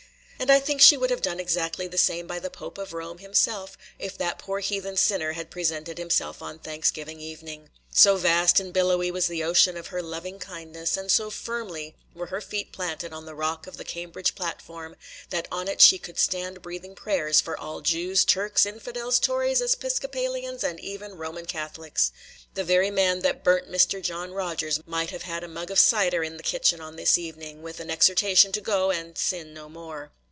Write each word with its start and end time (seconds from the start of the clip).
And 0.41 0.49
I 0.49 0.59
think 0.59 0.81
she 0.81 0.97
would 0.97 1.11
have 1.11 1.21
done 1.21 1.39
exactly 1.39 1.87
the 1.87 1.99
same 1.99 2.25
by 2.25 2.39
the 2.39 2.49
Pope 2.49 2.79
of 2.79 2.93
Rome 2.93 3.19
himself, 3.19 3.77
if 3.99 4.17
that 4.17 4.39
poor 4.39 4.57
heathen 4.59 4.97
sinner 4.97 5.33
had 5.33 5.51
presented 5.51 5.99
himself 5.99 6.41
on 6.41 6.57
Thanksgiving 6.57 7.19
evening. 7.21 7.69
So 7.91 8.17
vast 8.17 8.59
and 8.59 8.73
billowy 8.73 9.11
was 9.11 9.27
the 9.27 9.43
ocean 9.43 9.77
of 9.77 9.87
her 9.87 10.01
loving 10.01 10.39
kindness, 10.39 10.97
and 10.97 11.11
so 11.11 11.29
firmly 11.29 11.95
were 12.15 12.25
her 12.25 12.41
feet 12.41 12.71
planted 12.71 13.13
on 13.13 13.27
the 13.27 13.35
rock 13.35 13.67
of 13.67 13.77
the 13.77 13.83
Cambridge 13.83 14.33
Platform, 14.33 14.95
that 15.29 15.47
on 15.51 15.67
it 15.67 15.79
she 15.79 15.99
could 15.99 16.17
stand 16.17 16.63
breathing 16.63 16.95
prayers 16.95 17.39
for 17.39 17.55
all 17.55 17.81
Jews, 17.81 18.25
Turks, 18.25 18.65
Infidels, 18.65 19.19
Tories, 19.19 19.61
Episcopalians, 19.61 20.63
and 20.63 20.79
even 20.79 21.17
Roman 21.19 21.45
Catholics. 21.45 22.11
The 22.55 22.63
very 22.63 22.89
man 22.89 23.19
that 23.19 23.43
burnt 23.43 23.69
Mr. 23.71 24.01
John 24.01 24.33
Rogers 24.33 24.79
might 24.87 25.11
have 25.11 25.23
had 25.23 25.43
a 25.43 25.47
mug 25.47 25.69
of 25.69 25.77
cider 25.77 26.23
in 26.23 26.37
the 26.37 26.43
kitchen 26.43 26.81
on 26.81 26.95
this 26.95 27.15
evening, 27.19 27.61
with 27.61 27.79
an 27.79 27.91
exhortation 27.91 28.51
to 28.53 28.59
go 28.59 28.89
and 28.89 29.15
sin 29.15 29.53
no 29.53 29.69
more. 29.69 30.11